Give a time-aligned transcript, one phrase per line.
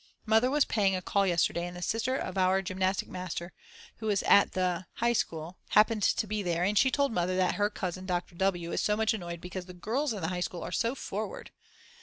[0.25, 3.53] Mother was paying a call yesterday and the sister of our gymnastic master,
[3.97, 7.53] who is at the High School, happened to be there, and she told Mother that
[7.53, 8.33] her cousin Dr.
[8.33, 8.71] W.
[8.71, 11.51] is so much annoyed because the girls in the high school are so forward.